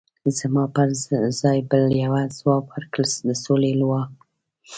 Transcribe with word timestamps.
زما 0.37 0.63
پر 0.75 0.89
ځای 1.41 1.59
بل 1.69 1.83
یوه 2.03 2.21
ځواب 2.37 2.63
ورکړ: 2.73 3.05
د 3.27 3.29
سولې 3.43 3.71
لوا. 3.81 4.01